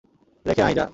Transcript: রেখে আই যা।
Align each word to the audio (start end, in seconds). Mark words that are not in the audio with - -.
রেখে 0.45 0.61
আই 0.63 0.73
যা। 0.73 0.85